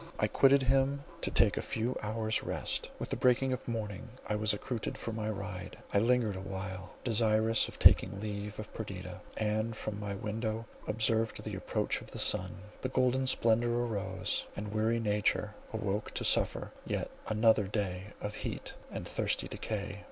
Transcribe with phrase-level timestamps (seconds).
[0.17, 2.89] I quitted him to take a few hours rest.
[2.97, 5.77] With the breaking of morning I was accoutred for my ride.
[5.93, 11.53] I lingered awhile, desirous of taking leave of Perdita, and from my window observed the
[11.55, 12.63] approach of the sun.
[12.81, 18.73] The golden splendour arose, and weary nature awoke to suffer yet another day of heat
[18.89, 19.99] and thirsty decay.